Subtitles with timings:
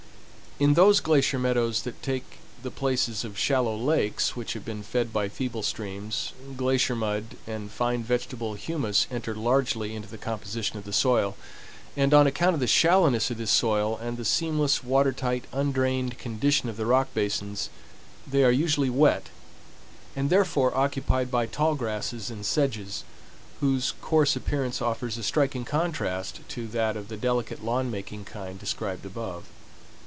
[0.59, 5.11] In those glacier meadows that take the places of shallow lakes which have been fed
[5.11, 10.83] by feeble streams, glacier mud and fine vegetable humus enter largely into the composition of
[10.83, 11.35] the soil;
[11.97, 16.19] and on account of the shallowness of this soil, and the seamless, water tight, undrained
[16.19, 17.71] condition of the rock basins,
[18.27, 19.29] they are usually wet,
[20.15, 23.03] and therefore occupied by tall grasses and sedges,
[23.61, 28.59] whose coarse appearance offers a striking contrast to that of the delicate lawn making kind
[28.59, 29.47] described above.